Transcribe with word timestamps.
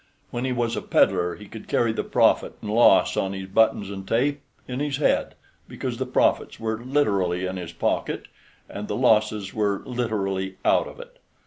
When 0.31 0.45
he 0.45 0.51
was 0.51 0.75
a 0.75 0.81
peddler 0.81 1.35
he 1.35 1.45
could 1.45 1.67
carry 1.67 1.93
the 1.93 2.03
profit 2.03 2.53
and 2.59 2.71
loss 2.73 3.15
on 3.15 3.33
his 3.33 3.45
buttons 3.47 3.91
and 3.91 4.07
tape 4.07 4.41
in 4.67 4.79
his 4.79 4.97
head, 4.97 5.35
because 5.67 5.97
the 5.97 6.07
profits 6.07 6.59
were 6.59 6.83
literally 6.83 7.45
in 7.45 7.57
his 7.57 7.71
pocket, 7.71 8.27
and 8.67 8.87
the 8.87 8.95
losses 8.95 9.53
were 9.53 9.83
literally 9.85 10.57
out 10.65 10.87
of 10.87 10.99
it. 10.99 11.19